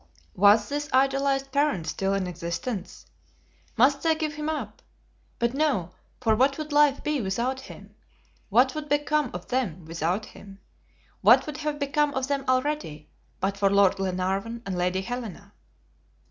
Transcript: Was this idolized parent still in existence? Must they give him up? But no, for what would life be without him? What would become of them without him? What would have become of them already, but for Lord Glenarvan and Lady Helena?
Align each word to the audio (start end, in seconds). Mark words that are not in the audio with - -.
Was 0.33 0.67
this 0.67 0.89
idolized 0.91 1.51
parent 1.51 1.85
still 1.85 2.15
in 2.15 2.25
existence? 2.25 3.05
Must 3.77 4.01
they 4.01 4.15
give 4.15 4.33
him 4.33 4.49
up? 4.49 4.81
But 5.37 5.53
no, 5.53 5.91
for 6.19 6.35
what 6.35 6.57
would 6.57 6.71
life 6.73 7.03
be 7.03 7.21
without 7.21 7.59
him? 7.59 7.93
What 8.49 8.73
would 8.73 8.89
become 8.89 9.29
of 9.31 9.49
them 9.49 9.85
without 9.85 10.25
him? 10.25 10.57
What 11.21 11.45
would 11.45 11.57
have 11.57 11.77
become 11.77 12.15
of 12.15 12.27
them 12.29 12.45
already, 12.49 13.11
but 13.39 13.57
for 13.59 13.69
Lord 13.69 13.97
Glenarvan 13.97 14.63
and 14.65 14.75
Lady 14.75 15.01
Helena? 15.01 15.53